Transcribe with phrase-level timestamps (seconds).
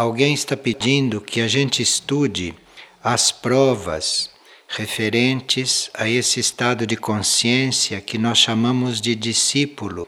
[0.00, 2.54] alguém está pedindo que a gente estude
[3.02, 4.30] as provas
[4.68, 10.06] referentes a esse estado de consciência que nós chamamos de discípulo.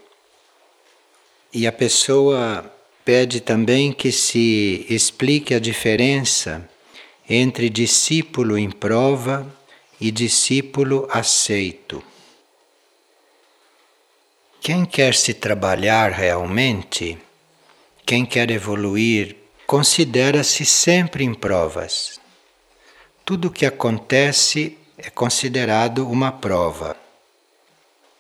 [1.53, 2.73] E a pessoa
[3.05, 6.69] pede também que se explique a diferença
[7.29, 9.45] entre discípulo em prova
[10.01, 12.01] e discípulo aceito.
[14.61, 17.19] Quem quer se trabalhar realmente,
[18.07, 19.40] quem quer evoluir,
[19.71, 22.21] considera-se sempre em provas.
[23.25, 26.97] Tudo o que acontece é considerado uma prova.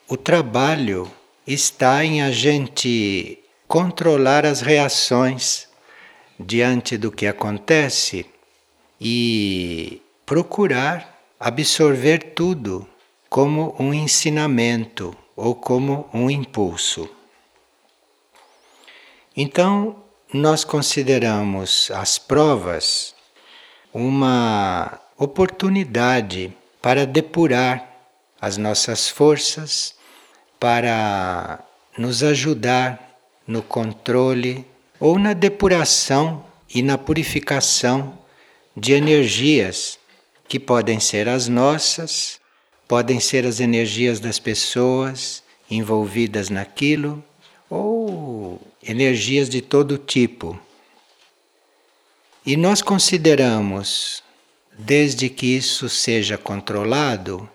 [0.06, 1.10] O trabalho
[1.44, 3.36] está em a gente
[3.66, 5.66] controlar as reações
[6.38, 8.24] diante do que acontece
[9.00, 12.86] e procurar absorver tudo
[13.28, 17.10] como um ensinamento ou como um impulso.
[19.36, 20.00] Então,
[20.32, 23.14] nós consideramos as provas
[23.92, 27.88] uma oportunidade para depurar
[28.40, 29.94] as nossas forças,
[30.58, 31.60] para
[31.98, 34.64] nos ajudar no controle
[34.98, 38.18] ou na depuração e na purificação
[38.76, 39.98] de energias
[40.48, 42.40] que podem ser as nossas
[42.90, 47.22] podem ser as energias das pessoas envolvidas naquilo
[47.68, 50.58] ou energias de todo tipo.
[52.44, 54.22] E nós consideramos,
[54.78, 57.48] desde que isso seja controlado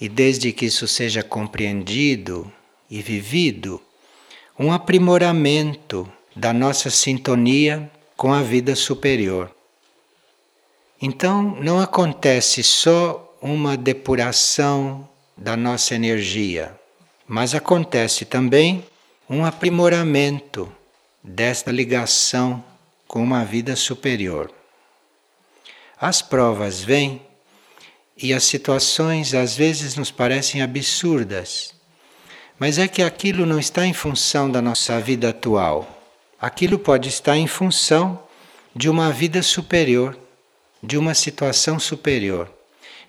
[0.00, 2.52] e desde que isso seja compreendido
[2.90, 3.80] e vivido,
[4.58, 9.54] um aprimoramento da nossa sintonia com a vida superior.
[11.00, 16.76] Então, não acontece só uma depuração da nossa energia,
[17.26, 18.84] mas acontece também
[19.30, 20.72] um aprimoramento
[21.22, 22.64] desta ligação
[23.06, 24.50] com uma vida superior.
[26.00, 27.20] As provas vêm
[28.16, 31.74] e as situações às vezes nos parecem absurdas,
[32.58, 35.86] mas é que aquilo não está em função da nossa vida atual.
[36.40, 38.22] Aquilo pode estar em função
[38.74, 40.18] de uma vida superior,
[40.82, 42.50] de uma situação superior.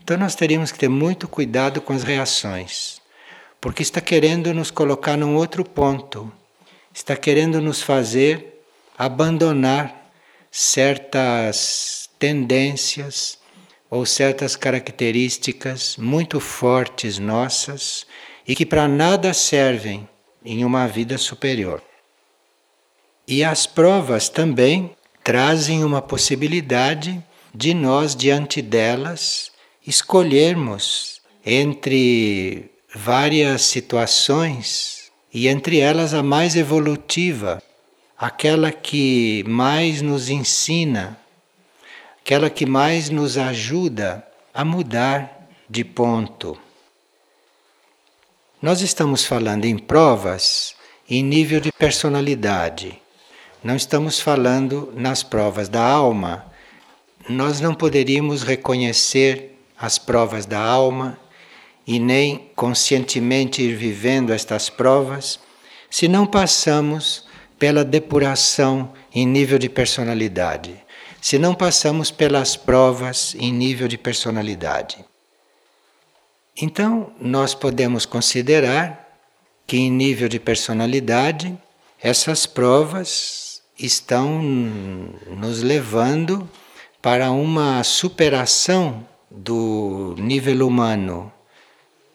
[0.03, 2.98] Então nós teríamos que ter muito cuidado com as reações,
[3.61, 6.31] porque está querendo nos colocar num outro ponto,
[6.93, 8.63] está querendo nos fazer
[8.97, 10.11] abandonar
[10.51, 13.37] certas tendências
[13.89, 18.05] ou certas características muito fortes nossas
[18.47, 20.07] e que para nada servem
[20.43, 21.81] em uma vida superior.
[23.27, 29.51] E as provas também trazem uma possibilidade de nós, diante delas,
[29.85, 37.61] escolhermos entre várias situações e entre elas a mais evolutiva,
[38.17, 41.19] aquela que mais nos ensina,
[42.19, 46.57] aquela que mais nos ajuda a mudar de ponto.
[48.61, 50.75] Nós estamos falando em provas
[51.09, 52.99] em nível de personalidade.
[53.63, 56.45] Não estamos falando nas provas da alma.
[57.29, 61.17] Nós não poderíamos reconhecer as provas da alma
[61.89, 65.39] e nem conscientemente ir vivendo estas provas
[65.89, 67.25] se não passamos
[67.57, 70.79] pela depuração em nível de personalidade,
[71.19, 75.03] se não passamos pelas provas em nível de personalidade.
[76.55, 79.09] Então, nós podemos considerar
[79.65, 81.57] que, em nível de personalidade,
[81.99, 86.47] essas provas estão nos levando
[87.01, 91.33] para uma superação do nível humano.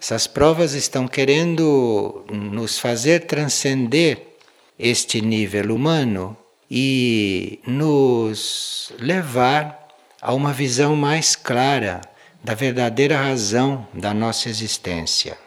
[0.05, 4.37] Essas provas estão querendo nos fazer transcender
[4.79, 6.37] este nível humano
[6.71, 9.89] e nos levar
[10.21, 12.03] a uma visão mais clara
[12.43, 15.39] da verdadeira razão da nossa existência.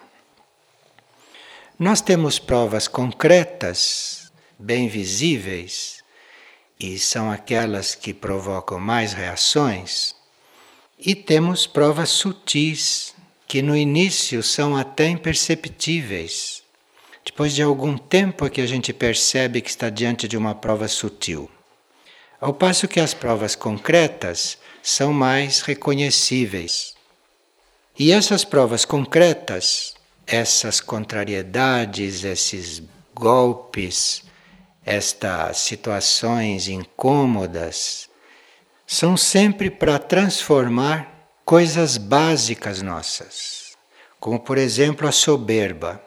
[1.77, 6.03] Nós temos provas concretas, bem visíveis,
[6.79, 10.15] e são aquelas que provocam mais reações
[10.97, 13.13] e temos provas sutis,
[13.47, 16.61] que no início são até imperceptíveis.
[17.25, 20.87] Depois de algum tempo é que a gente percebe que está diante de uma prova
[20.87, 21.49] sutil.
[22.39, 26.93] Ao passo que as provas concretas são mais reconhecíveis.
[27.97, 29.95] E essas provas concretas,
[30.25, 32.83] essas contrariedades, esses
[33.15, 34.23] golpes,
[34.85, 38.07] estas situações incômodas,
[38.85, 41.16] são sempre para transformar
[41.47, 43.77] coisas básicas nossas,
[44.19, 46.03] como por exemplo a soberba.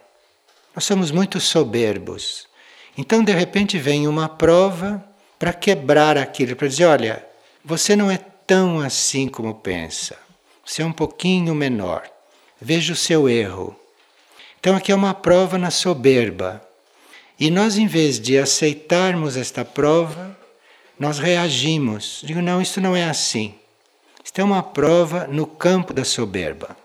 [0.75, 2.47] Nós somos muito soberbos.
[2.95, 5.03] Então, de repente, vem uma prova
[5.39, 7.27] para quebrar aquilo, para dizer: olha,
[7.65, 10.19] você não é tão assim como pensa,
[10.63, 12.03] você é um pouquinho menor,
[12.61, 13.75] veja o seu erro.
[14.61, 16.63] Então, aqui é uma prova na soberba.
[17.39, 20.39] E nós, em vez de aceitarmos esta prova,
[20.99, 22.21] nós reagimos.
[22.23, 23.55] Digo, não, isso não é assim.
[24.31, 26.77] Isto é uma prova no campo da soberba.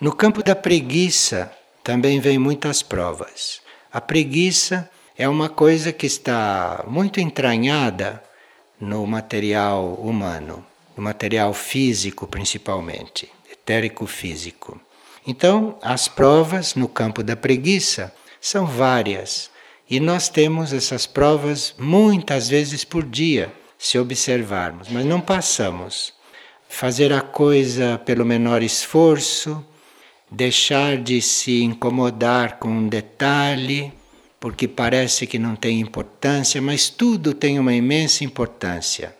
[0.00, 1.52] No campo da preguiça
[1.82, 3.60] também vem muitas provas.
[3.92, 4.88] A preguiça
[5.18, 8.22] é uma coisa que está muito entranhada
[8.80, 10.64] no material humano,
[10.96, 14.80] no material físico principalmente, etérico físico.
[15.26, 19.50] Então, as provas no campo da preguiça são várias
[19.90, 26.12] e nós temos essas provas muitas vezes por dia, se observarmos, mas não passamos.
[26.68, 29.60] Fazer a coisa pelo menor esforço,
[30.30, 33.92] deixar de se incomodar com um detalhe,
[34.38, 39.16] porque parece que não tem importância, mas tudo tem uma imensa importância.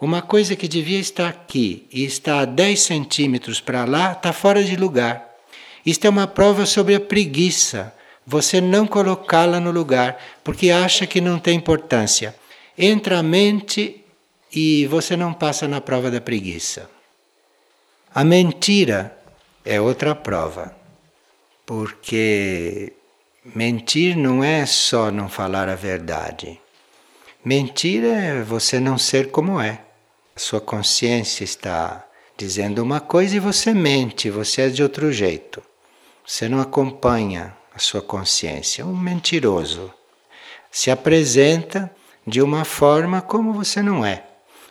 [0.00, 4.64] Uma coisa que devia estar aqui e está a 10 centímetros para lá está fora
[4.64, 5.36] de lugar.
[5.84, 7.92] Isto é uma prova sobre a preguiça
[8.26, 12.34] você não colocá-la no lugar, porque acha que não tem importância.
[12.80, 14.04] Entra a mente
[14.54, 16.88] e você não passa na prova da preguiça.
[18.14, 19.18] A mentira
[19.64, 20.76] é outra prova,
[21.66, 22.92] porque
[23.44, 26.60] mentir não é só não falar a verdade.
[27.44, 29.80] Mentir é você não ser como é.
[30.36, 35.60] Sua consciência está dizendo uma coisa e você mente, você é de outro jeito.
[36.24, 38.86] Você não acompanha a sua consciência.
[38.86, 39.92] Um mentiroso
[40.70, 41.90] se apresenta
[42.28, 44.24] de uma forma como você não é.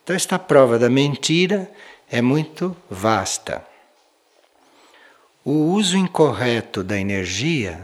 [0.03, 1.69] Então, esta prova da mentira
[2.09, 3.65] é muito vasta.
[5.43, 7.79] O uso incorreto da energia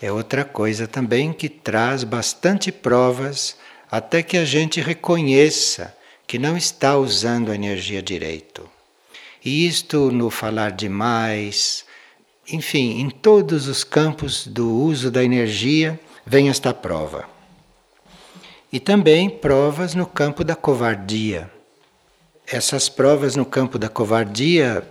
[0.00, 3.56] é outra coisa também que traz bastante provas
[3.90, 5.96] até que a gente reconheça
[6.26, 8.68] que não está usando a energia direito.
[9.44, 11.84] E isto no falar demais,
[12.50, 17.37] enfim, em todos os campos do uso da energia vem esta prova.
[18.70, 21.50] E também provas no campo da covardia.
[22.46, 24.86] Essas provas no campo da covardia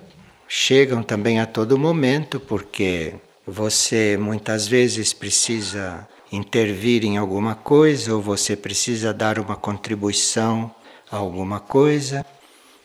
[0.48, 3.14] chegam também a todo momento, porque
[3.46, 10.74] você muitas vezes precisa intervir em alguma coisa ou você precisa dar uma contribuição
[11.10, 12.26] a alguma coisa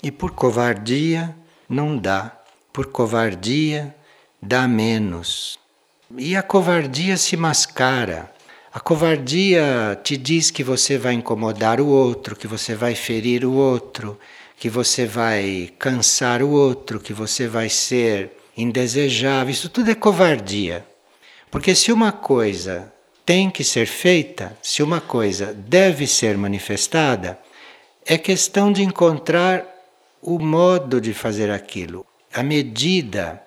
[0.03, 1.35] e por covardia
[1.69, 2.37] não dá.
[2.73, 3.95] Por covardia
[4.41, 5.59] dá menos.
[6.17, 8.32] E a covardia se mascara.
[8.75, 13.53] A covardia te diz que você vai incomodar o outro, que você vai ferir o
[13.53, 14.19] outro,
[14.57, 19.53] que você vai cansar o outro, que você vai ser indesejável.
[19.53, 20.87] Isso tudo é covardia.
[21.51, 22.91] Porque se uma coisa
[23.27, 27.39] tem que ser feita, se uma coisa deve ser manifestada,
[28.07, 29.67] é questão de encontrar
[30.23, 33.43] o modo de fazer aquilo, a medida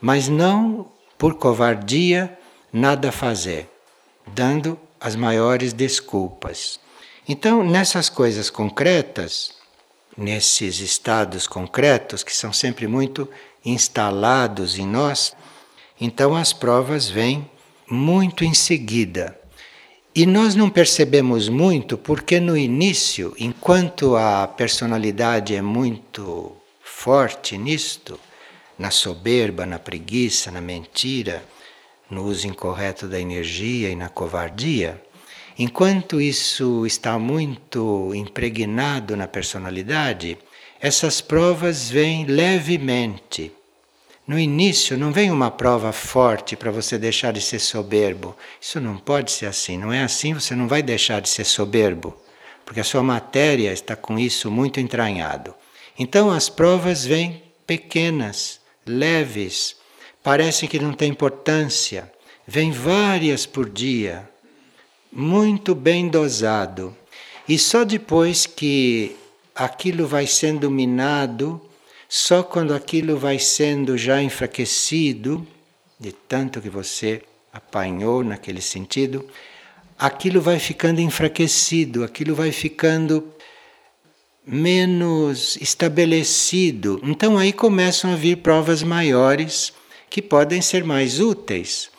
[0.00, 0.86] mas não
[1.16, 2.38] por covardia
[2.72, 3.68] nada fazer,
[4.34, 6.80] dando as maiores desculpas.
[7.28, 9.54] Então, nessas coisas concretas,
[10.16, 13.28] nesses estados concretos que são sempre muito
[13.64, 15.36] instalados em nós,
[16.00, 17.48] então as provas vêm
[17.88, 19.38] muito em seguida.
[20.14, 28.18] E nós não percebemos muito porque no início, enquanto a personalidade é muito forte nisto,
[28.78, 31.44] na soberba, na preguiça, na mentira,
[32.10, 35.02] no uso incorreto da energia e na covardia,
[35.58, 40.38] enquanto isso está muito impregnado na personalidade,
[40.80, 43.52] essas provas vêm levemente.
[44.28, 48.36] No início não vem uma prova forte para você deixar de ser soberbo.
[48.60, 49.78] Isso não pode ser assim.
[49.78, 52.14] Não é assim, você não vai deixar de ser soberbo,
[52.64, 55.54] porque a sua matéria está com isso muito entranhado.
[55.98, 59.76] Então as provas vêm pequenas, leves,
[60.22, 62.10] parecem que não têm importância,
[62.46, 64.28] vêm várias por dia,
[65.12, 66.96] muito bem dosado.
[67.48, 69.16] E só depois que
[69.54, 71.60] aquilo vai sendo minado,
[72.08, 75.46] só quando aquilo vai sendo já enfraquecido,
[75.98, 77.22] de tanto que você
[77.52, 79.26] apanhou naquele sentido,
[79.98, 83.32] aquilo vai ficando enfraquecido, aquilo vai ficando
[84.46, 87.00] menos estabelecido.
[87.02, 89.72] Então aí começam a vir provas maiores
[90.10, 91.90] que podem ser mais úteis,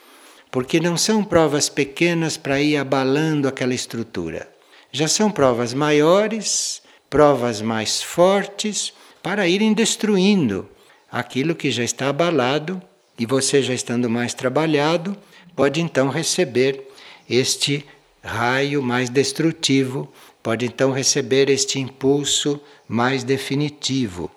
[0.52, 4.50] porque não são provas pequenas para ir abalando aquela estrutura.
[4.92, 10.68] Já são provas maiores, provas mais fortes para irem destruindo
[11.12, 12.82] aquilo que já está abalado
[13.18, 15.16] e você já estando mais trabalhado,
[15.56, 16.88] pode então receber
[17.30, 17.86] este
[18.24, 20.12] raio mais destrutivo
[20.42, 24.32] pode então receber este impulso mais definitivo.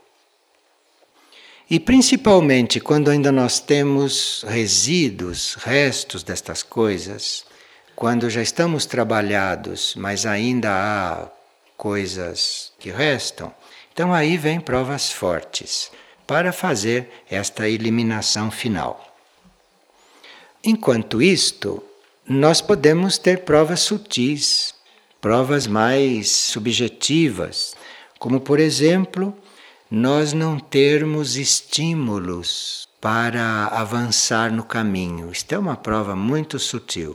[1.72, 7.46] E principalmente quando ainda nós temos resíduos, restos destas coisas,
[7.96, 11.28] quando já estamos trabalhados, mas ainda há
[11.74, 13.54] coisas que restam,
[13.90, 15.90] então aí vem provas fortes
[16.26, 19.16] para fazer esta eliminação final.
[20.62, 21.82] Enquanto isto,
[22.28, 24.74] nós podemos ter provas sutis,
[25.22, 27.74] provas mais subjetivas,
[28.18, 29.34] como por exemplo,
[29.94, 35.30] nós não termos estímulos para avançar no caminho.
[35.30, 37.14] Isto é uma prova muito sutil.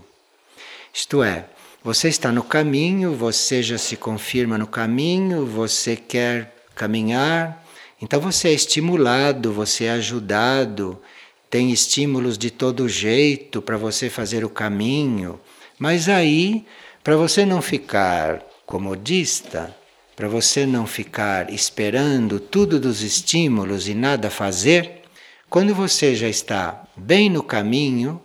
[0.94, 1.48] Isto é,
[1.84, 7.66] você está no caminho, você já se confirma no caminho, você quer caminhar,
[8.00, 11.02] então você é estimulado, você é ajudado,
[11.50, 15.40] tem estímulos de todo jeito para você fazer o caminho,
[15.80, 16.64] mas aí,
[17.04, 19.76] para você não ficar comodista,
[20.18, 25.04] para você não ficar esperando tudo dos estímulos e nada fazer,
[25.48, 28.20] quando você já está bem no caminho,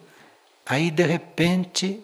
[0.64, 2.00] aí de repente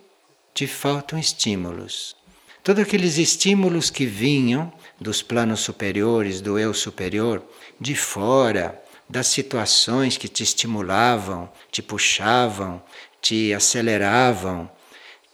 [0.52, 2.14] te faltam estímulos.
[2.62, 7.42] Todos aqueles estímulos que vinham dos planos superiores, do eu superior,
[7.80, 8.78] de fora,
[9.08, 12.82] das situações que te estimulavam, te puxavam,
[13.22, 14.70] te aceleravam,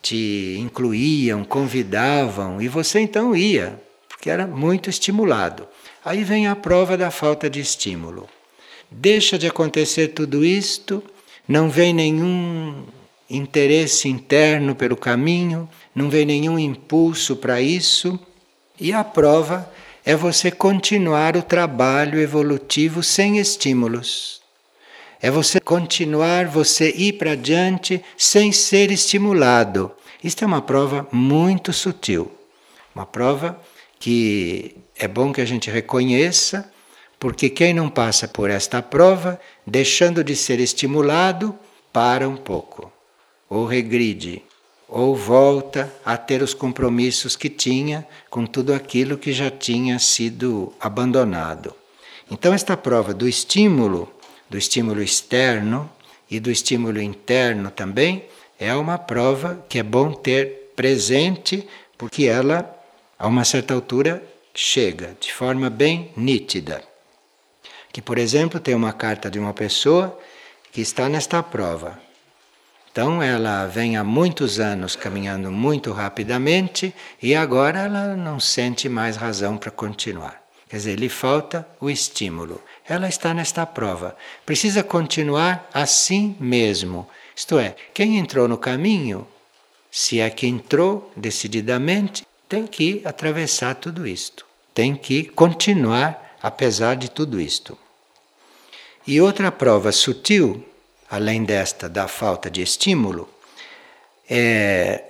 [0.01, 3.83] te incluíam, convidavam, e você então ia,
[4.25, 5.69] porque era muito estimulado.
[6.02, 8.26] Aí vem a prova da falta de estímulo.
[8.90, 11.02] Deixa de acontecer tudo isto,
[11.47, 12.87] não vem nenhum
[13.28, 18.19] interesse interno pelo caminho, não vem nenhum impulso para isso,
[18.81, 19.71] e a prova
[20.07, 24.40] é você continuar o trabalho evolutivo sem estímulos.
[25.21, 29.93] É você continuar, você ir para diante sem ser estimulado.
[30.23, 32.33] Isto é uma prova muito sutil.
[32.95, 33.61] Uma prova
[34.05, 36.71] que é bom que a gente reconheça,
[37.19, 41.59] porque quem não passa por esta prova, deixando de ser estimulado,
[41.91, 42.93] para um pouco,
[43.49, 44.43] ou regride,
[44.87, 50.75] ou volta a ter os compromissos que tinha com tudo aquilo que já tinha sido
[50.79, 51.75] abandonado.
[52.31, 54.13] Então, esta prova do estímulo,
[54.51, 55.91] do estímulo externo
[56.31, 58.27] e do estímulo interno também,
[58.59, 62.71] é uma prova que é bom ter presente, porque ela,
[63.25, 64.23] a uma certa altura,
[64.54, 66.85] chega de forma bem nítida.
[67.90, 70.21] Que, por exemplo, tem uma carta de uma pessoa
[70.71, 71.99] que está nesta prova.
[72.93, 79.16] Então ela vem há muitos anos caminhando muito rapidamente e agora ela não sente mais
[79.16, 80.43] razão para continuar.
[80.69, 82.61] Quer dizer, lhe falta o estímulo.
[82.87, 84.14] Ela está nesta prova.
[84.45, 87.09] Precisa continuar assim mesmo.
[87.35, 89.26] Isto é, quem entrou no caminho,
[89.90, 94.47] se é que entrou decididamente, tem que atravessar tudo isto.
[94.73, 97.77] Tem que continuar apesar de tudo isto.
[99.07, 100.65] E outra prova sutil
[101.11, 103.29] além desta da falta de estímulo,
[104.29, 105.05] é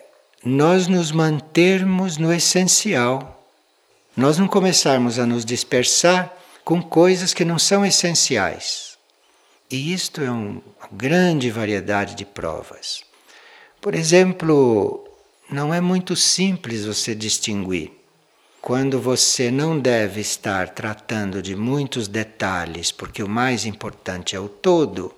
[0.44, 3.42] nós nos mantermos no essencial.
[4.16, 6.32] Nós não começarmos a nos dispersar
[6.64, 8.98] com coisas que não são essenciais.
[9.70, 13.02] E isto é um, uma grande variedade de provas.
[13.80, 15.03] Por exemplo,
[15.54, 17.92] não é muito simples você distinguir
[18.60, 24.48] quando você não deve estar tratando de muitos detalhes, porque o mais importante é o
[24.48, 25.14] todo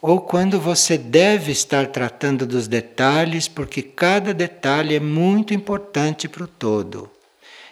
[0.00, 6.42] ou quando você deve estar tratando dos detalhes, porque cada detalhe é muito importante para
[6.42, 7.08] o todo.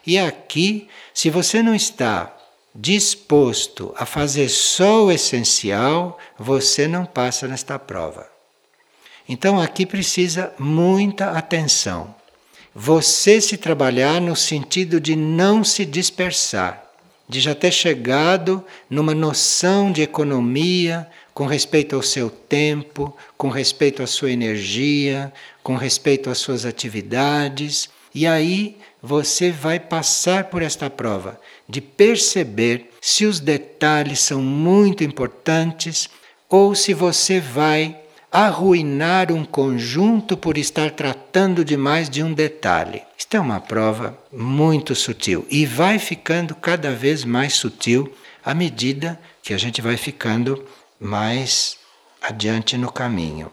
[0.06, 2.36] E aqui, se você não está
[2.72, 8.28] disposto a fazer só o essencial, você não passa nesta prova.
[9.32, 12.12] Então aqui precisa muita atenção.
[12.74, 16.84] Você se trabalhar no sentido de não se dispersar,
[17.28, 24.02] de já ter chegado numa noção de economia, com respeito ao seu tempo, com respeito
[24.02, 25.32] à sua energia,
[25.62, 27.88] com respeito às suas atividades.
[28.12, 35.04] E aí você vai passar por esta prova de perceber se os detalhes são muito
[35.04, 36.10] importantes
[36.48, 37.96] ou se você vai
[38.30, 43.02] arruinar um conjunto por estar tratando demais de um detalhe.
[43.18, 48.12] Isto é uma prova muito sutil e vai ficando cada vez mais sutil
[48.44, 50.64] à medida que a gente vai ficando
[50.98, 51.76] mais
[52.22, 53.50] adiante no caminho.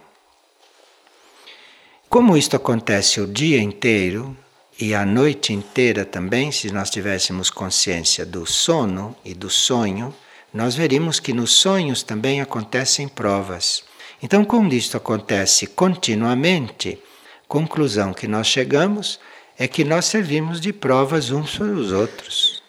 [2.10, 4.38] Como isto acontece o dia inteiro
[4.80, 10.14] e a noite inteira também, se nós tivéssemos consciência do sono e do sonho,
[10.54, 13.84] nós veríamos que nos sonhos também acontecem provas.
[14.22, 17.00] Então, como isto acontece continuamente,
[17.48, 19.20] conclusão que nós chegamos
[19.58, 22.64] é que nós servimos de provas uns para os outros.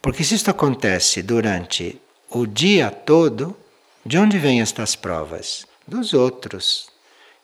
[0.00, 3.56] Porque se isto acontece durante o dia todo,
[4.04, 5.66] de onde vêm estas provas?
[5.86, 6.88] Dos outros.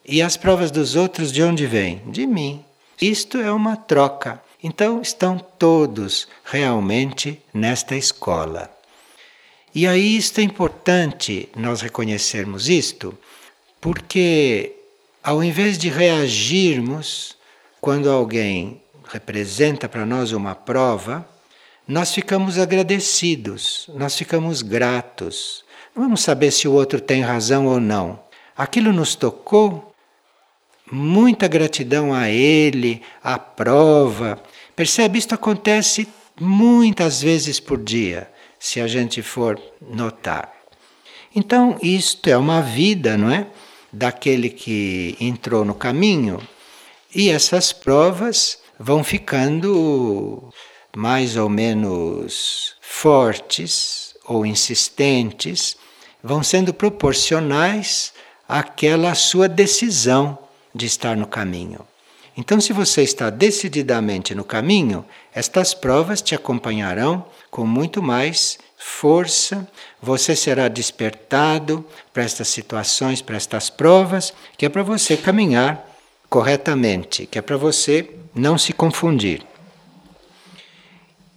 [0.04, 2.02] E as provas dos outros de onde vêm?
[2.06, 2.64] De mim.
[3.00, 4.42] Isto é uma troca.
[4.62, 8.70] Então estão todos realmente nesta escola.
[9.74, 13.16] E aí isto é importante nós reconhecermos isto,
[13.80, 14.74] porque
[15.22, 17.36] ao invés de reagirmos
[17.80, 21.28] quando alguém representa para nós uma prova,
[21.86, 25.64] nós ficamos agradecidos, nós ficamos gratos.
[25.94, 28.20] Não vamos saber se o outro tem razão ou não.
[28.56, 29.94] Aquilo nos tocou,
[30.90, 34.42] muita gratidão a ele, à prova.
[34.76, 35.18] Percebe?
[35.18, 36.08] Isto acontece
[36.40, 40.52] muitas vezes por dia, se a gente for notar.
[41.34, 43.46] Então, isto é uma vida, não é?
[43.92, 46.40] Daquele que entrou no caminho.
[47.14, 50.52] E essas provas vão ficando
[50.96, 55.76] mais ou menos fortes ou insistentes,
[56.22, 58.12] vão sendo proporcionais
[58.48, 60.38] àquela sua decisão
[60.74, 61.80] de estar no caminho.
[62.36, 65.04] Então, se você está decididamente no caminho,
[65.34, 69.68] estas provas te acompanharão com muito mais força,
[70.00, 75.84] você será despertado para estas situações, para estas provas, que é para você caminhar
[76.30, 79.42] corretamente, que é para você não se confundir.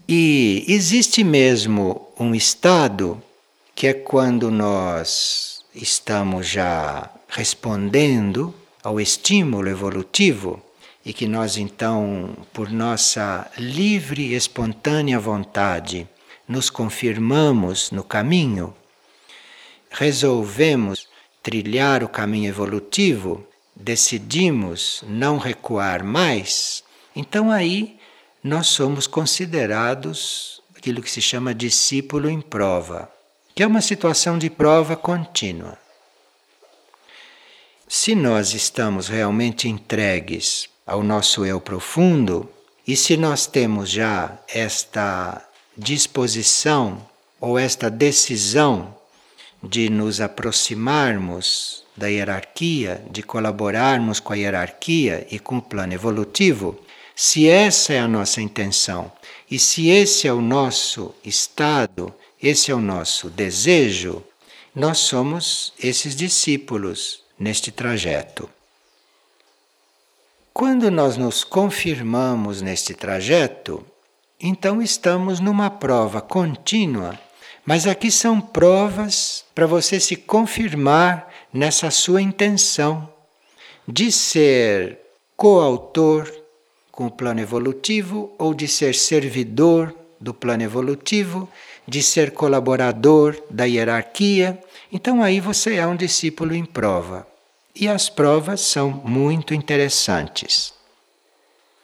[0.07, 3.21] E existe mesmo um estado
[3.73, 10.61] que é quando nós estamos já respondendo ao estímulo evolutivo
[11.03, 16.07] e que nós então, por nossa livre e espontânea vontade,
[16.51, 18.75] nos confirmamos no caminho,
[19.89, 21.07] resolvemos
[21.41, 26.83] trilhar o caminho evolutivo, decidimos não recuar mais,
[27.15, 27.97] então aí
[28.43, 33.09] nós somos considerados aquilo que se chama discípulo em prova,
[33.55, 35.77] que é uma situação de prova contínua.
[37.87, 42.49] Se nós estamos realmente entregues ao nosso eu profundo,
[42.85, 47.05] e se nós temos já esta disposição
[47.39, 48.95] ou esta decisão
[49.63, 56.79] de nos aproximarmos da hierarquia, de colaborarmos com a hierarquia e com o plano evolutivo,
[57.15, 59.11] se essa é a nossa intenção
[59.49, 64.23] e se esse é o nosso estado, esse é o nosso desejo,
[64.73, 68.49] nós somos esses discípulos neste trajeto.
[70.53, 73.85] Quando nós nos confirmamos neste trajeto,
[74.41, 77.19] então estamos numa prova contínua,
[77.63, 83.07] mas aqui são provas para você se confirmar nessa sua intenção
[83.87, 84.97] de ser
[85.37, 86.31] coautor
[86.91, 91.47] com o plano evolutivo ou de ser servidor do plano evolutivo,
[91.87, 94.59] de ser colaborador da hierarquia.
[94.91, 97.27] Então aí você é um discípulo em prova.
[97.75, 100.73] E as provas são muito interessantes.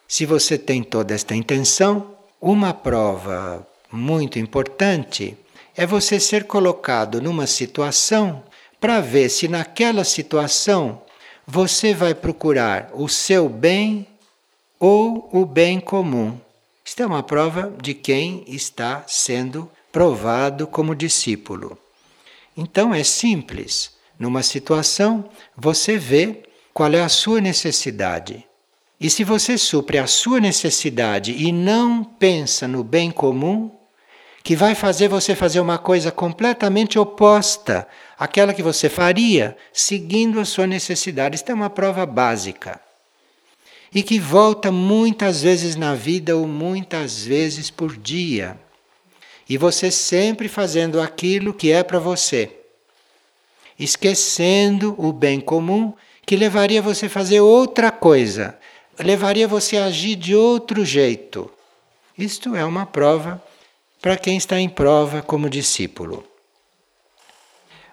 [0.08, 5.38] Se você tem toda esta intenção, uma prova muito importante
[5.76, 8.43] é você ser colocado numa situação
[8.80, 11.02] para ver se naquela situação
[11.45, 14.08] você vai procurar o seu bem
[14.80, 16.39] ou o bem comum.
[16.86, 21.78] Isto é uma prova de quem está sendo provado como discípulo.
[22.56, 23.95] Então é simples.
[24.19, 28.46] Numa situação, você vê qual é a sua necessidade.
[28.99, 33.71] E se você supre a sua necessidade e não pensa no bem comum,
[34.43, 40.45] que vai fazer você fazer uma coisa completamente oposta àquela que você faria seguindo a
[40.45, 41.36] sua necessidade.
[41.36, 42.79] Isto é uma prova básica
[43.93, 48.57] e que volta muitas vezes na vida ou muitas vezes por dia.
[49.49, 52.51] E você sempre fazendo aquilo que é para você,
[53.79, 55.93] esquecendo o bem comum
[56.25, 58.57] que levaria você a fazer outra coisa,
[58.99, 61.49] levaria você a agir de outro jeito.
[62.17, 63.41] Isto é uma prova
[64.01, 66.23] para quem está em prova como discípulo.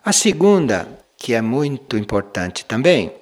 [0.04, 3.12] A segunda, que é muito importante também,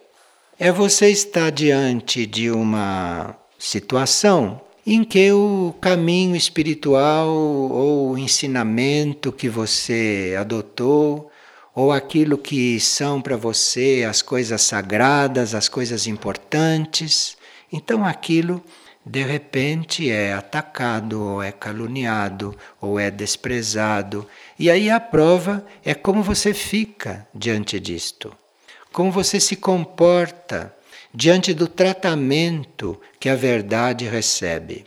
[0.59, 9.31] é você estar diante de uma situação em que o caminho espiritual ou o ensinamento
[9.31, 11.31] que você adotou
[11.75, 17.37] ou aquilo que são para você as coisas sagradas, as coisas importantes,
[17.73, 18.63] então aquilo
[19.05, 24.29] de repente é atacado, ou é caluniado, ou é desprezado.
[24.57, 28.33] E aí a prova é como você fica diante disto
[28.93, 30.75] como você se comporta
[31.13, 34.87] diante do tratamento que a verdade recebe,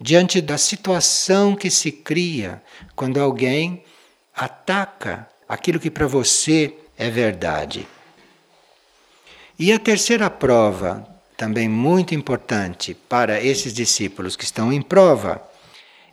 [0.00, 2.62] diante da situação que se cria
[2.94, 3.84] quando alguém
[4.34, 7.86] ataca aquilo que para você é verdade.
[9.58, 15.42] E a terceira prova, também muito importante para esses discípulos que estão em prova,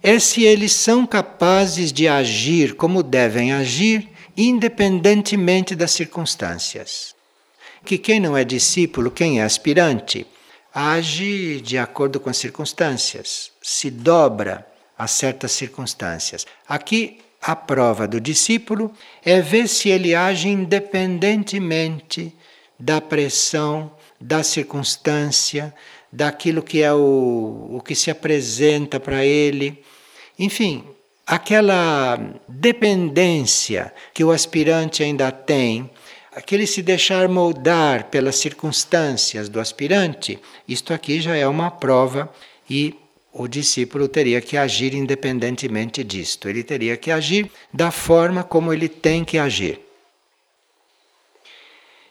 [0.02, 7.16] é se eles são capazes de agir como devem agir, independentemente das circunstâncias.
[7.86, 10.28] Que quem não é discípulo, quem é aspirante,
[10.74, 16.46] age de acordo com as circunstâncias, se dobra a certas circunstâncias.
[16.68, 18.92] Aqui a prova do discípulo
[19.24, 22.34] é ver se ele age independentemente
[22.80, 25.74] da pressão, da circunstância,
[26.12, 29.84] daquilo que é o, o que se apresenta para ele.
[30.38, 30.84] Enfim,
[31.26, 35.90] aquela dependência que o aspirante ainda tem,
[36.36, 42.32] aquele se deixar moldar pelas circunstâncias do aspirante, isto aqui já é uma prova
[42.70, 42.96] e
[43.34, 46.48] o discípulo teria que agir independentemente disto.
[46.48, 49.80] Ele teria que agir da forma como ele tem que agir.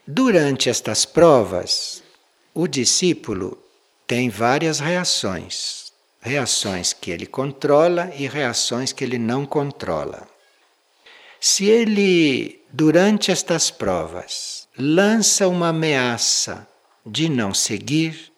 [0.05, 2.03] Durante estas provas,
[2.53, 3.57] o discípulo
[4.05, 5.93] tem várias reações.
[6.21, 10.27] Reações que ele controla e reações que ele não controla.
[11.39, 16.67] Se ele, durante estas provas, lança uma ameaça
[17.05, 18.29] de não seguir,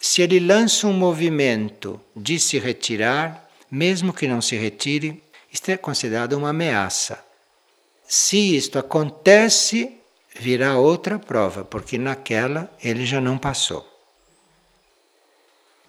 [0.00, 5.20] se ele lança um movimento de se retirar, mesmo que não se retire,
[5.52, 7.24] isto é considerado uma ameaça.
[8.06, 9.97] Se isto acontece,
[10.38, 13.86] virá outra prova, porque naquela ele já não passou.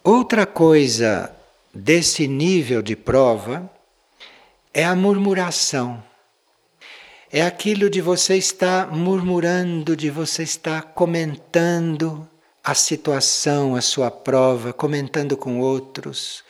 [0.02, 1.30] Outra coisa
[1.72, 3.70] desse nível de prova
[4.74, 6.02] é a murmuração.
[7.32, 12.28] É aquilo de você estar murmurando, de você estar comentando
[12.64, 16.42] a situação, a sua prova, comentando com outros,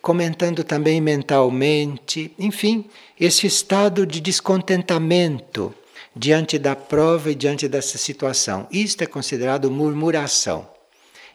[0.00, 2.84] comentando também mentalmente, enfim,
[3.18, 5.74] esse estado de descontentamento
[6.14, 8.66] diante da prova e diante dessa situação.
[8.70, 10.68] Isto é considerado murmuração.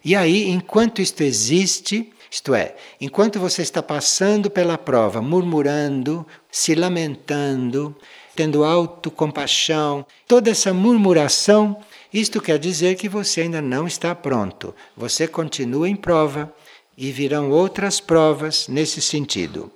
[0.03, 6.75] E aí, enquanto isto existe, isto é, enquanto você está passando pela prova, murmurando, se
[6.75, 7.95] lamentando,
[8.35, 11.77] tendo autocompaixão, toda essa murmuração,
[12.11, 14.75] isto quer dizer que você ainda não está pronto.
[14.97, 16.53] Você continua em prova
[16.97, 19.71] e virão outras provas nesse sentido.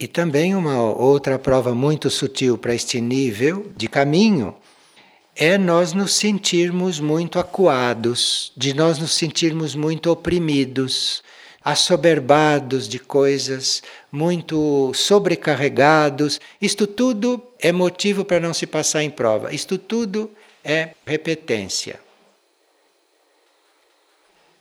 [0.00, 4.56] E também uma outra prova muito sutil para este nível de caminho
[5.36, 11.22] é nós nos sentirmos muito acuados, de nós nos sentirmos muito oprimidos,
[11.62, 16.40] assoberbados de coisas, muito sobrecarregados.
[16.62, 19.54] Isto tudo é motivo para não se passar em prova.
[19.54, 20.30] Isto tudo
[20.64, 22.00] é repetência.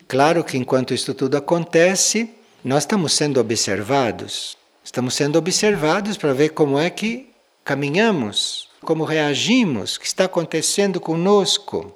[0.05, 2.29] Claro que enquanto isto tudo acontece,
[2.61, 4.58] nós estamos sendo observados.
[4.89, 7.29] Estamos sendo observados para ver como é que
[7.63, 11.95] caminhamos, como reagimos, o que está acontecendo conosco.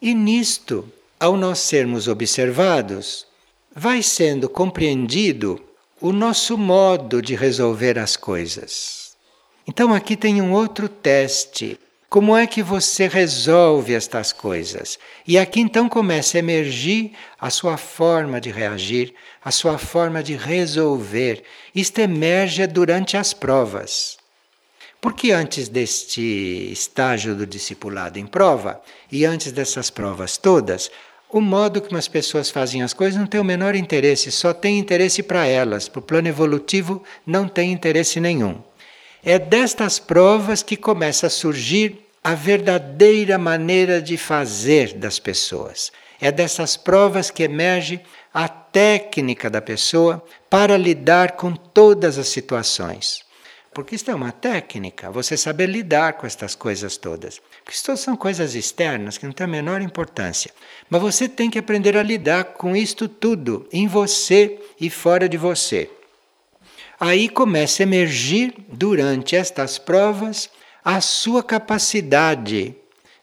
[0.00, 3.26] E nisto, ao nós sermos observados,
[3.76, 5.62] vai sendo compreendido
[6.00, 9.14] o nosso modo de resolver as coisas.
[9.66, 11.78] Então aqui tem um outro teste.
[12.14, 15.00] Como é que você resolve estas coisas?
[15.26, 19.12] E aqui então começa a emergir a sua forma de reagir,
[19.44, 21.42] a sua forma de resolver.
[21.74, 24.16] Isto emerge durante as provas.
[25.00, 26.22] Porque antes deste
[26.70, 30.92] estágio do discipulado em prova, e antes dessas provas todas,
[31.28, 34.78] o modo como as pessoas fazem as coisas não tem o menor interesse, só tem
[34.78, 35.88] interesse para elas.
[35.88, 38.62] Para o plano evolutivo, não tem interesse nenhum.
[39.24, 45.92] É destas provas que começa a surgir a verdadeira maneira de fazer das pessoas.
[46.18, 48.00] É dessas provas que emerge
[48.32, 53.22] a técnica da pessoa para lidar com todas as situações.
[53.74, 57.42] Porque isso é uma técnica, você saber lidar com estas coisas todas.
[57.62, 60.50] Porque isso são coisas externas que não têm a menor importância.
[60.88, 65.36] Mas você tem que aprender a lidar com isto tudo, em você e fora de
[65.36, 65.90] você.
[66.98, 70.48] Aí começa a emergir, durante estas provas,
[70.84, 72.76] a sua capacidade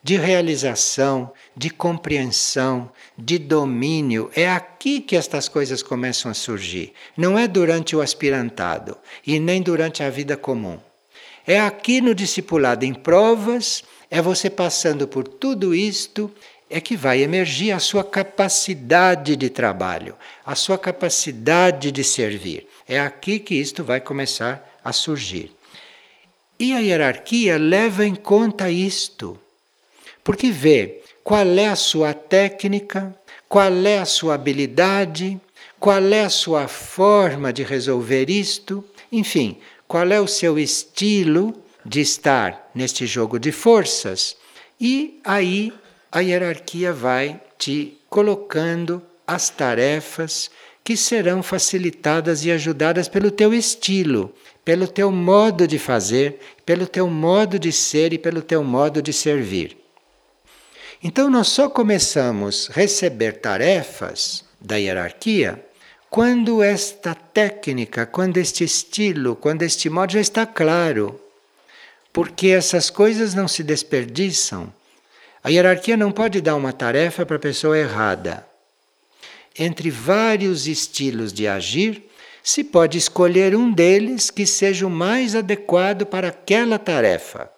[0.04, 4.32] de realização, de compreensão, de domínio.
[4.36, 6.94] É aqui que estas coisas começam a surgir.
[7.16, 10.80] Não é durante o aspirantado e nem durante a vida comum.
[11.46, 16.32] É aqui no discipulado em provas, é você passando por tudo isto,
[16.68, 22.68] é que vai emergir a sua capacidade de trabalho, a sua capacidade de servir.
[22.88, 25.52] É aqui que isto vai começar a surgir.
[26.62, 29.36] E a hierarquia leva em conta isto,
[30.24, 33.16] porque vê qual é a sua técnica,
[33.50, 35.42] qual é a sua habilidade,
[35.80, 41.52] qual é a sua forma de resolver isto, enfim, qual é o seu estilo
[41.84, 44.38] de estar neste jogo de forças.
[44.80, 45.74] E aí
[46.12, 50.52] a hierarquia vai te colocando as tarefas
[50.84, 54.34] que serão facilitadas e ajudadas pelo teu estilo,
[54.66, 59.14] pelo teu modo de fazer, pelo teu modo de ser e pelo teu modo de
[59.14, 59.78] servir.
[61.04, 65.64] Então nós só começamos a receber tarefas da hierarquia
[66.12, 71.20] quando esta técnica, quando este estilo, quando este modo já está claro.
[72.12, 74.72] Porque essas coisas não se desperdiçam.
[75.42, 78.46] A hierarquia não pode dar uma tarefa para a pessoa errada.
[79.58, 82.10] Entre vários estilos de agir,
[82.44, 87.52] se pode escolher um deles que seja o mais adequado para aquela tarefa.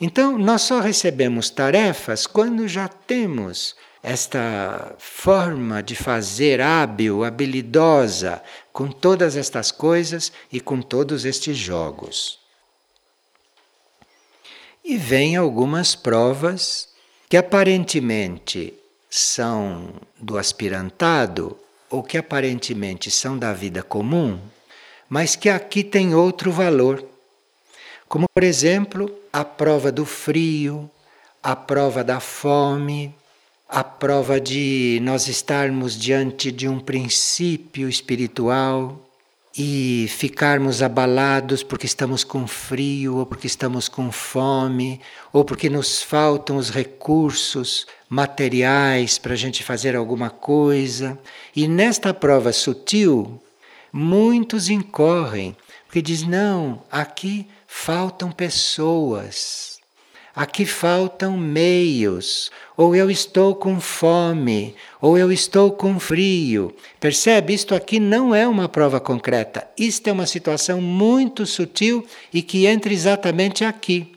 [0.00, 8.40] Então, nós só recebemos tarefas quando já temos esta forma de fazer hábil, habilidosa,
[8.72, 12.38] com todas estas coisas e com todos estes jogos.
[14.84, 16.88] E vem algumas provas
[17.28, 18.72] que aparentemente
[19.08, 21.56] são do aspirantado
[21.90, 24.38] ou que aparentemente são da vida comum,
[25.08, 27.04] mas que aqui tem outro valor.
[28.08, 30.90] Como, por exemplo, a prova do frio,
[31.42, 33.14] a prova da fome,
[33.68, 39.07] a prova de nós estarmos diante de um princípio espiritual
[39.58, 45.00] e ficarmos abalados porque estamos com frio, ou porque estamos com fome,
[45.32, 51.18] ou porque nos faltam os recursos materiais para a gente fazer alguma coisa.
[51.56, 53.42] E nesta prova sutil,
[53.92, 59.77] muitos incorrem, porque diz: não, aqui faltam pessoas.
[60.38, 66.72] Aqui faltam meios, ou eu estou com fome, ou eu estou com frio.
[67.00, 67.52] Percebe?
[67.54, 69.66] Isto aqui não é uma prova concreta.
[69.76, 74.12] Isto é uma situação muito sutil e que entra exatamente aqui.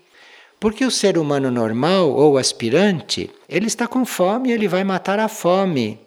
[0.60, 5.28] Porque o ser humano normal ou aspirante, ele está com fome, ele vai matar a
[5.28, 6.00] fome.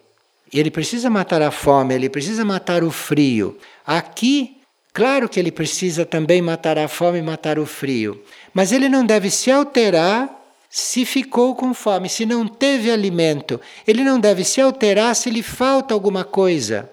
[0.53, 3.57] Ele precisa matar a fome, ele precisa matar o frio.
[3.85, 4.61] Aqui,
[4.93, 8.23] claro que ele precisa também matar a fome e matar o frio.
[8.55, 10.29] Mas ele não deve se alterar
[10.69, 13.59] se ficou com fome, se não teve alimento.
[13.85, 16.89] Ele não deve se alterar se lhe falta alguma coisa.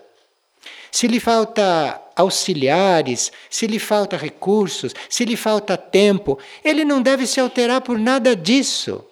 [0.90, 7.28] Se lhe falta auxiliares, se lhe falta recursos, se lhe falta tempo, ele não deve
[7.28, 9.04] se alterar por nada disso.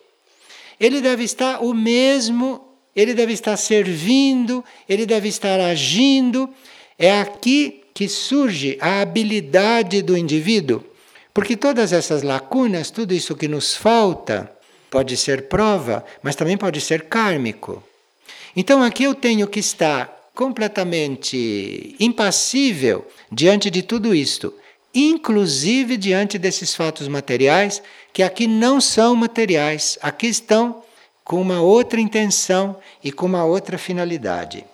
[0.78, 6.50] Ele deve estar o mesmo, ele deve estar servindo, ele deve estar agindo.
[6.98, 10.89] É aqui que surge a habilidade do indivíduo
[11.32, 14.50] porque todas essas lacunas, tudo isso que nos falta,
[14.90, 17.82] pode ser prova, mas também pode ser kármico.
[18.56, 24.52] Então aqui eu tenho que estar completamente impassível diante de tudo isto,
[24.94, 30.82] inclusive diante desses fatos materiais que aqui não são materiais, aqui estão
[31.24, 34.64] com uma outra intenção e com uma outra finalidade.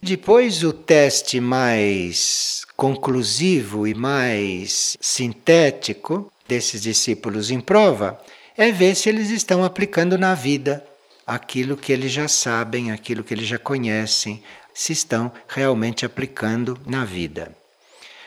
[0.00, 8.20] Depois, o teste mais conclusivo e mais sintético desses discípulos em prova
[8.56, 10.84] é ver se eles estão aplicando na vida
[11.26, 17.04] aquilo que eles já sabem, aquilo que eles já conhecem, se estão realmente aplicando na
[17.04, 17.56] vida.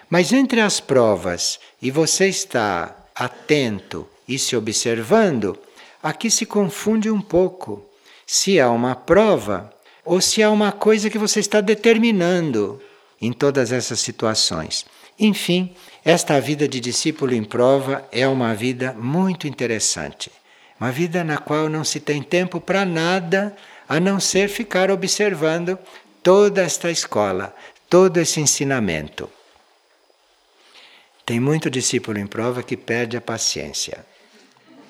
[0.09, 5.57] Mas entre as provas e você está atento e se observando,
[6.01, 7.85] aqui se confunde um pouco.
[8.25, 9.71] Se há uma prova,
[10.03, 12.81] ou se há uma coisa que você está determinando
[13.21, 14.85] em todas essas situações.
[15.19, 20.31] Enfim, esta vida de discípulo em prova é uma vida muito interessante.
[20.79, 23.55] Uma vida na qual não se tem tempo para nada
[23.87, 25.77] a não ser ficar observando
[26.23, 27.53] toda esta escola,
[27.89, 29.29] todo esse ensinamento.
[31.25, 34.05] Tem muito discípulo em prova que perde a paciência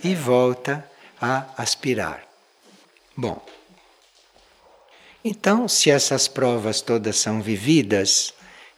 [0.04, 0.89] e volta
[1.20, 2.24] a aspirar.
[3.15, 3.44] Bom,
[5.23, 8.34] então, se essas provas todas são vividas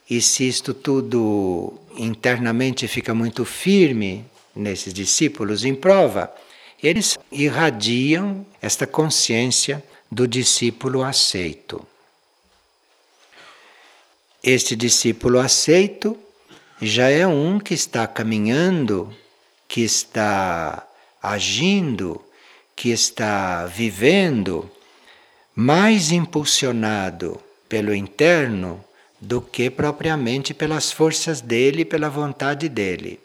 [0.09, 4.25] e se isto tudo internamente fica muito firme
[4.55, 6.33] nesses discípulos em prova,
[6.81, 11.85] eles irradiam esta consciência do discípulo aceito.
[14.43, 16.17] Este discípulo aceito
[16.81, 19.15] já é um que está caminhando,
[19.67, 20.87] que está
[21.21, 22.19] agindo,
[22.75, 24.69] que está vivendo
[25.55, 28.83] mais impulsionado pelo interno
[29.19, 33.19] do que propriamente pelas forças dele, pela vontade dele.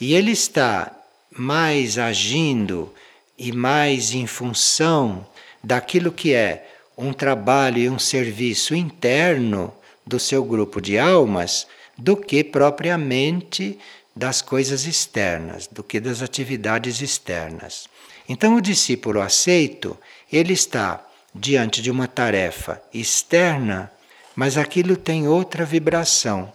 [0.00, 0.92] E ele está
[1.30, 2.92] mais agindo
[3.38, 5.26] e mais em função
[5.62, 9.72] daquilo que é um trabalho e um serviço interno
[10.06, 11.66] do seu grupo de almas
[11.98, 13.78] do que propriamente
[14.14, 17.86] das coisas externas, do que das atividades externas.
[18.26, 19.96] Então o discípulo aceito,
[20.32, 21.04] ele está
[21.38, 23.90] diante de uma tarefa externa,
[24.34, 26.52] mas aquilo tem outra vibração,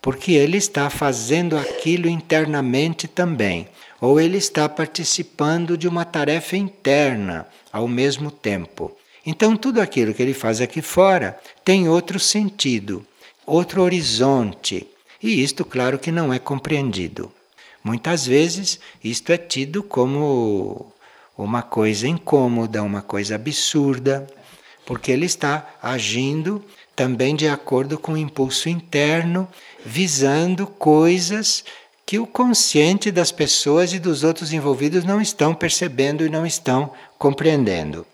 [0.00, 3.68] porque ele está fazendo aquilo internamente também,
[4.00, 8.96] ou ele está participando de uma tarefa interna ao mesmo tempo.
[9.24, 13.06] Então, tudo aquilo que ele faz aqui fora tem outro sentido,
[13.46, 14.86] outro horizonte,
[15.22, 17.30] e isto, claro, que não é compreendido.
[17.84, 20.92] Muitas vezes, isto é tido como
[21.44, 24.26] uma coisa incômoda, uma coisa absurda,
[24.84, 26.64] porque ele está agindo
[26.96, 29.48] também de acordo com o impulso interno,
[29.84, 31.64] visando coisas
[32.04, 36.92] que o consciente das pessoas e dos outros envolvidos não estão percebendo e não estão
[37.16, 38.04] compreendendo.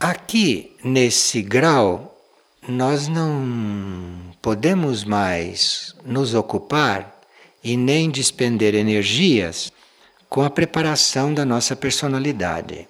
[0.00, 2.18] Aqui, nesse grau,
[2.66, 7.20] nós não podemos mais nos ocupar
[7.62, 9.72] e nem despender energias
[10.28, 12.88] com a preparação da nossa personalidade.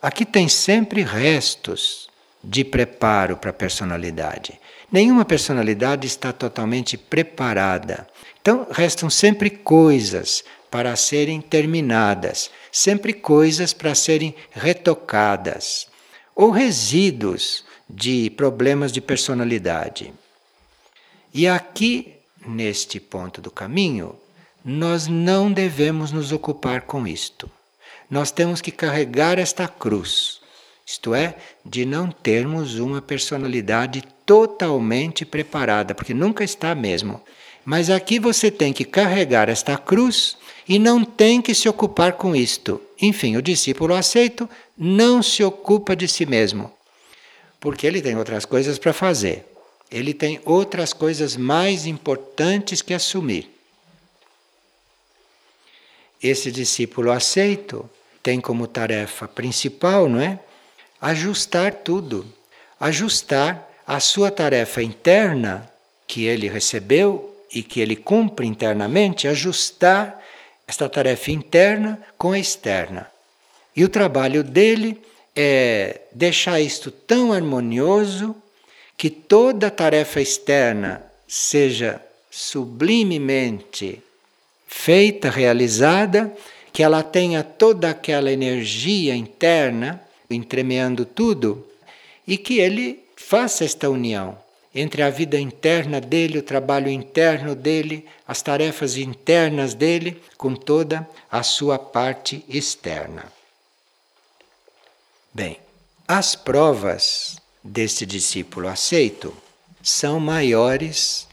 [0.00, 2.08] Aqui tem sempre restos
[2.42, 4.58] de preparo para a personalidade.
[4.90, 8.06] Nenhuma personalidade está totalmente preparada.
[8.40, 15.86] Então, restam sempre coisas para serem terminadas, sempre coisas para serem retocadas,
[16.34, 20.12] ou resíduos de problemas de personalidade.
[21.32, 22.14] E aqui,
[22.46, 24.16] neste ponto do caminho,
[24.64, 27.50] nós não devemos nos ocupar com isto.
[28.10, 30.40] Nós temos que carregar esta cruz,
[30.86, 37.20] isto é, de não termos uma personalidade totalmente preparada, porque nunca está mesmo.
[37.64, 40.36] Mas aqui você tem que carregar esta cruz
[40.68, 42.80] e não tem que se ocupar com isto.
[43.00, 46.70] Enfim, o discípulo aceito não se ocupa de si mesmo,
[47.60, 49.46] porque ele tem outras coisas para fazer.
[49.90, 53.50] Ele tem outras coisas mais importantes que assumir.
[56.22, 57.88] Esse discípulo aceito
[58.22, 60.38] tem como tarefa principal, não é?
[61.00, 62.24] Ajustar tudo,
[62.78, 65.68] ajustar a sua tarefa interna
[66.06, 70.22] que ele recebeu e que ele cumpre internamente, ajustar
[70.66, 73.10] esta tarefa interna com a externa.
[73.74, 75.00] E o trabalho dele
[75.34, 78.36] é deixar isto tão harmonioso
[78.96, 84.00] que toda tarefa externa seja sublimemente
[84.72, 86.34] feita, realizada,
[86.72, 91.64] que ela tenha toda aquela energia interna entremeando tudo
[92.26, 94.36] e que ele faça esta união
[94.74, 101.06] entre a vida interna dele, o trabalho interno dele, as tarefas internas dele, com toda
[101.30, 103.30] a sua parte externa.
[105.34, 105.58] Bem,
[106.08, 109.36] as provas deste discípulo aceito
[109.82, 111.28] são maiores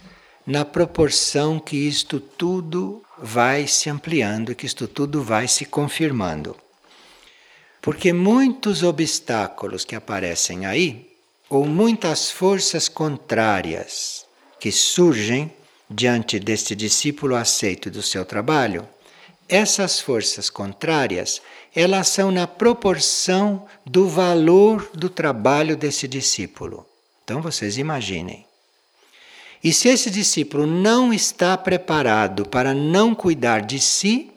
[0.45, 6.55] na proporção que isto tudo vai se ampliando, que isto tudo vai se confirmando.
[7.81, 11.09] Porque muitos obstáculos que aparecem aí
[11.49, 14.25] ou muitas forças contrárias
[14.59, 15.51] que surgem
[15.89, 18.87] diante deste discípulo aceito do seu trabalho,
[19.47, 21.41] essas forças contrárias,
[21.73, 26.85] elas são na proporção do valor do trabalho desse discípulo.
[27.23, 28.48] Então vocês imaginem.
[29.63, 34.31] E se esse discípulo não está preparado para não cuidar de si,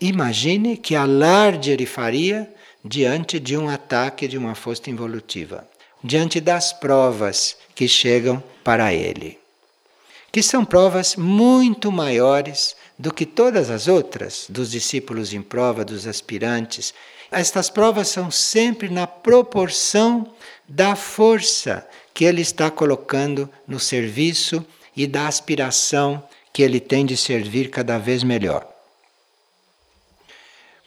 [0.00, 2.48] imagine que alarde ele faria
[2.84, 5.66] diante de um ataque de uma força involutiva
[6.02, 9.38] diante das provas que chegam para ele,
[10.32, 16.06] que são provas muito maiores do que todas as outras dos discípulos em prova, dos
[16.06, 16.92] aspirantes.
[17.32, 20.30] Estas provas são sempre na proporção
[20.68, 24.64] da força que ele está colocando no serviço
[24.94, 26.22] e da aspiração
[26.52, 28.68] que ele tem de servir cada vez melhor.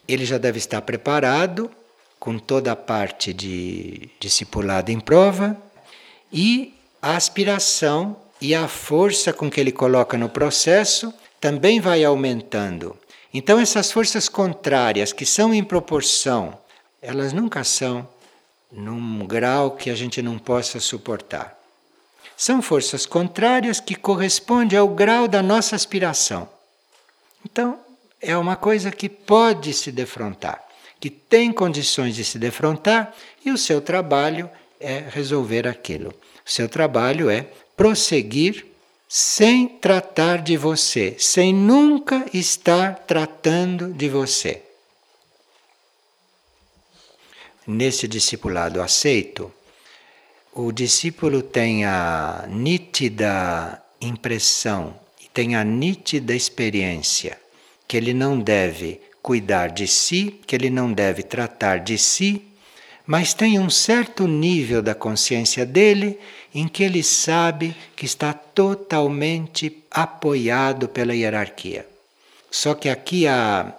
[0.07, 1.71] Ele já deve estar preparado
[2.19, 5.57] com toda a parte de discipulado em prova
[6.31, 12.95] e a aspiração e a força com que ele coloca no processo também vai aumentando.
[13.35, 16.57] Então, essas forças contrárias, que são em proporção,
[17.01, 18.07] elas nunca são
[18.71, 21.55] num grau que a gente não possa suportar.
[22.37, 26.47] São forças contrárias que correspondem ao grau da nossa aspiração.
[27.43, 27.77] Então,
[28.21, 30.65] é uma coisa que pode se defrontar
[31.05, 33.13] que tem condições de se defrontar
[33.45, 36.09] e o seu trabalho é resolver aquilo.
[36.09, 37.45] O seu trabalho é
[37.77, 38.65] prosseguir
[39.07, 44.61] sem tratar de você, sem nunca estar tratando de você.
[47.67, 49.51] Nesse discipulado aceito,
[50.53, 57.39] o discípulo tem a nítida impressão e tem a nítida experiência
[57.87, 62.45] que ele não deve cuidar de si, que ele não deve tratar de si
[63.05, 66.17] mas tem um certo nível da consciência dele
[66.53, 71.85] em que ele sabe que está totalmente apoiado pela hierarquia.
[72.49, 73.73] Só que aqui há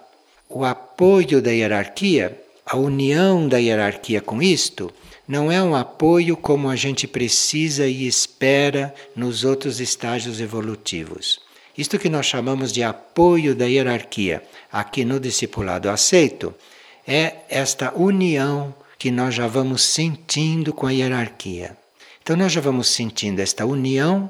[0.49, 4.93] o apoio da hierarquia, a união da hierarquia com isto,
[5.27, 11.41] não é um apoio como a gente precisa e espera nos outros estágios evolutivos.
[11.77, 16.55] Isto que nós chamamos de apoio da hierarquia, aqui no discipulado aceito,
[17.05, 21.77] é esta união que nós já vamos sentindo com a hierarquia.
[22.21, 24.29] Então nós já vamos sentindo esta união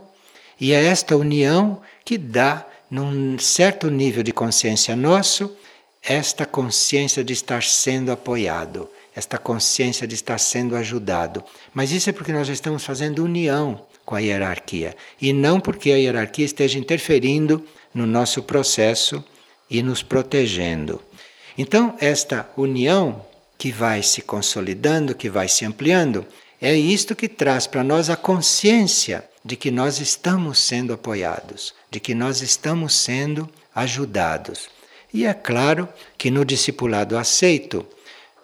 [0.60, 5.56] e é esta união que dá num certo nível de consciência nosso
[6.08, 11.44] esta consciência de estar sendo apoiado, esta consciência de estar sendo ajudado.
[11.74, 15.98] Mas isso é porque nós estamos fazendo união com a hierarquia e não porque a
[15.98, 19.24] hierarquia esteja interferindo no nosso processo
[19.70, 21.02] e nos protegendo.
[21.58, 23.26] Então, esta união
[23.58, 26.26] que vai se consolidando, que vai se ampliando,
[26.62, 32.00] é isto que traz para nós a consciência de que nós estamos sendo apoiados, de
[32.00, 34.70] que nós estamos sendo ajudados.
[35.14, 35.88] E é claro
[36.18, 37.86] que no discipulado aceito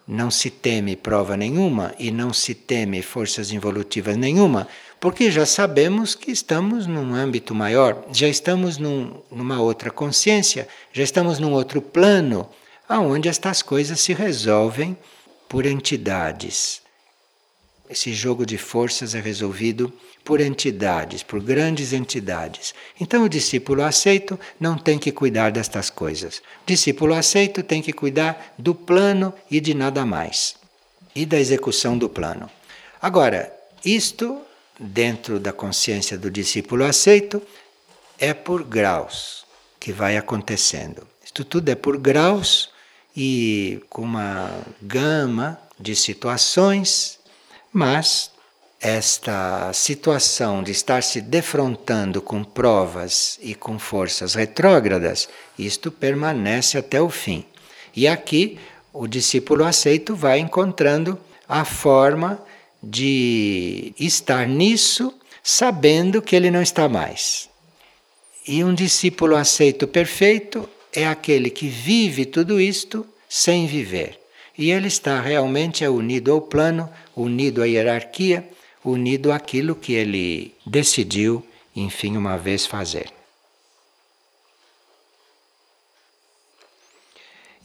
[0.07, 4.67] não se teme prova nenhuma e não se teme forças involutivas nenhuma,
[4.99, 11.03] porque já sabemos que estamos num âmbito maior, já estamos num, numa outra consciência, já
[11.03, 12.47] estamos num outro plano,
[12.93, 14.95] aonde estas coisas se resolvem
[15.49, 16.79] por entidades.
[17.89, 19.91] Esse jogo de forças é resolvido
[20.23, 22.75] por entidades, por grandes entidades.
[23.01, 26.37] Então o discípulo aceito não tem que cuidar destas coisas.
[26.37, 30.55] O discípulo aceito tem que cuidar do plano e de nada mais.
[31.15, 32.47] E da execução do plano.
[33.01, 33.51] Agora,
[33.83, 34.39] isto,
[34.79, 37.41] dentro da consciência do discípulo aceito,
[38.19, 39.45] é por graus
[39.79, 41.07] que vai acontecendo.
[41.25, 42.72] Isto tudo é por graus
[43.15, 44.51] e com uma
[44.81, 47.19] gama de situações,
[47.71, 48.31] mas
[48.79, 57.01] esta situação de estar se defrontando com provas e com forças retrógradas, isto permanece até
[57.01, 57.45] o fim.
[57.95, 58.59] E aqui
[58.91, 62.43] o discípulo aceito vai encontrando a forma
[62.81, 67.49] de estar nisso, sabendo que ele não está mais.
[68.45, 74.19] E um discípulo aceito perfeito é aquele que vive tudo isto sem viver.
[74.57, 78.47] E ele está realmente unido ao plano, unido à hierarquia,
[78.85, 83.11] unido àquilo que ele decidiu, enfim, uma vez fazer.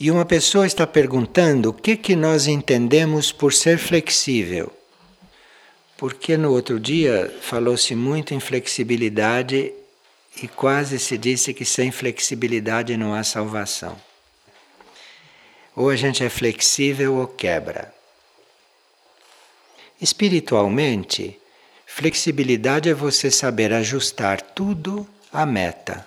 [0.00, 4.72] E uma pessoa está perguntando o que, que nós entendemos por ser flexível.
[5.96, 9.72] Porque no outro dia falou-se muito em flexibilidade
[10.42, 13.96] e quase se disse que sem flexibilidade não há salvação.
[15.74, 17.92] Ou a gente é flexível ou quebra.
[20.00, 21.38] Espiritualmente,
[21.86, 26.06] flexibilidade é você saber ajustar tudo à meta.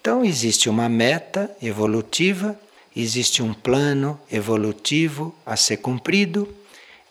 [0.00, 2.58] Então, existe uma meta evolutiva,
[2.94, 6.52] existe um plano evolutivo a ser cumprido,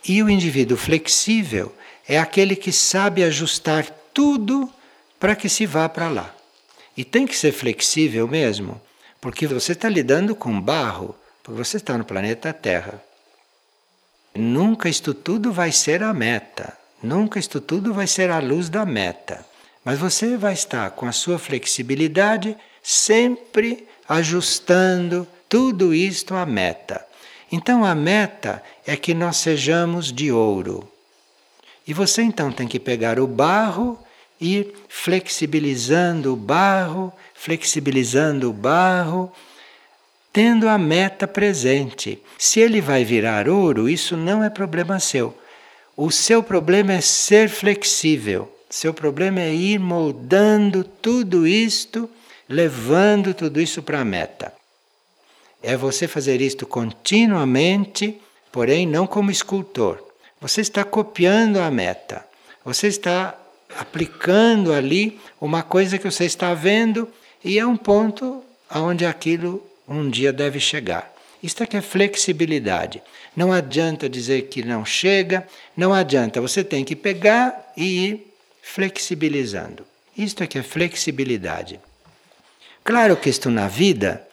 [0.07, 1.73] e o indivíduo flexível
[2.07, 4.71] é aquele que sabe ajustar tudo
[5.23, 6.35] para que se vá para lá.
[6.97, 8.81] E tem que ser flexível mesmo,
[9.21, 13.01] porque você está lidando com barro, porque você está no planeta Terra.
[14.35, 18.85] Nunca isto tudo vai ser a meta, nunca isto tudo vai ser a luz da
[18.85, 19.45] meta.
[19.85, 27.07] Mas você vai estar com a sua flexibilidade sempre ajustando tudo isto à meta.
[27.49, 30.85] Então a meta é que nós sejamos de ouro.
[31.87, 34.02] E você então tem que pegar o barro
[34.39, 39.31] ir flexibilizando o barro, flexibilizando o barro
[40.33, 42.19] tendo a meta presente.
[42.39, 45.37] Se ele vai virar ouro, isso não é problema seu.
[45.95, 48.51] O seu problema é ser flexível.
[48.67, 52.09] Seu problema é ir moldando tudo isto,
[52.49, 54.51] levando tudo isso para a meta.
[55.61, 58.19] É você fazer isto continuamente,
[58.51, 60.03] porém não como escultor.
[60.41, 62.25] Você está copiando a meta.
[62.65, 63.37] Você está
[63.79, 67.07] aplicando ali uma coisa que você está vendo
[67.43, 68.43] e é um ponto
[68.73, 71.13] onde aquilo um dia deve chegar.
[71.41, 73.01] Isto é que é flexibilidade.
[73.35, 75.45] Não adianta dizer que não chega,
[75.75, 79.85] não adianta, você tem que pegar e ir flexibilizando.
[80.17, 81.79] Isto é que é flexibilidade.
[82.83, 84.25] Claro que isto na vida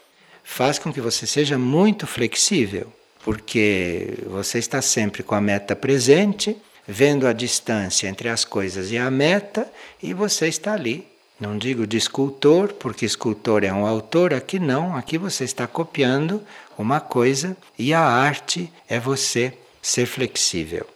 [0.45, 2.93] faz com que você seja muito flexível,
[3.25, 6.57] porque você está sempre com a meta presente,
[6.91, 9.71] vendo a distância entre as coisas e a meta,
[10.03, 11.07] e você está ali.
[11.39, 16.43] Não digo de escultor, porque escultor é um autor, aqui não, aqui você está copiando
[16.77, 20.87] uma coisa e a arte é você ser flexível.